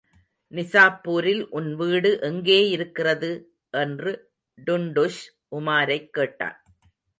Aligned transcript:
நிசாப்பூரில் 0.51 1.41
உன் 1.49 1.75
வீடு 1.75 2.19
எங்கேயிருக்கிறது? 2.21 3.43
என்று 3.71 4.31
டுன்டுஷ் 4.65 5.21
உமாரைக் 5.55 6.09
கேட்டான். 6.09 6.63